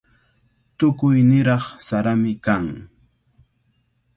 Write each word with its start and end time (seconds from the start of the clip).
Tukuy 0.77 1.17
niraq 1.29 1.63
sarami 1.87 2.33
kan. 2.45 2.65